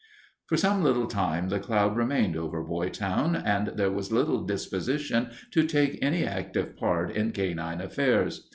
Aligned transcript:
For 0.47 0.57
some 0.57 0.81
little 0.81 1.05
time 1.05 1.49
the 1.49 1.59
cloud 1.59 1.95
remained 1.95 2.35
over 2.35 2.63
Boytown 2.63 3.35
and 3.35 3.67
there 3.77 3.91
was 3.91 4.11
little 4.11 4.43
disposition 4.43 5.29
to 5.51 5.61
take 5.67 5.99
any 6.03 6.25
active 6.25 6.75
part 6.75 7.11
in 7.15 7.29
canine 7.33 7.81
affairs. 7.81 8.49